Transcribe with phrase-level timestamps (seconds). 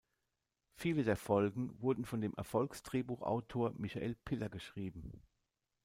[0.73, 5.21] Viele der Folgen wurden von dem Erfolgs-Drehbuchautor Michael Piller geschrieben.